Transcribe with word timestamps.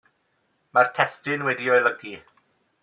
Mae'r 0.77 0.89
testun 1.01 1.47
wedi'i 1.51 1.73
olygu. 1.77 2.17